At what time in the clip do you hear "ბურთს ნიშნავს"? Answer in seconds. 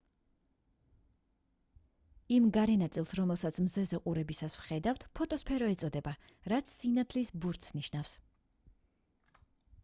7.45-8.17